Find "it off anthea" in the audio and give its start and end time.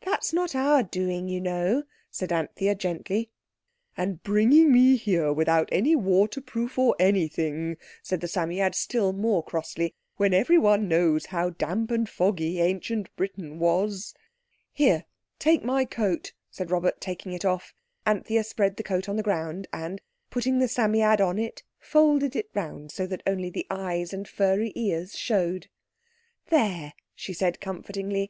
17.32-18.42